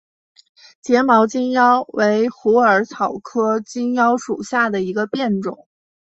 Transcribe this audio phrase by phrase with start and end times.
[0.81, 5.67] 睫毛金腰为虎耳草科金腰属下的一个变种。